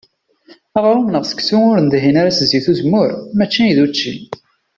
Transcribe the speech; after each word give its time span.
Aɣrum 0.77 1.07
neɣ 1.09 1.23
seksu 1.25 1.57
ur 1.71 1.77
nedhin 1.79 2.19
ara 2.21 2.31
s 2.33 2.39
zzit 2.45 2.67
n 2.67 2.71
uzemmur 2.71 3.09
mačči 3.37 3.75
d 3.77 3.79
učči. 3.85 4.13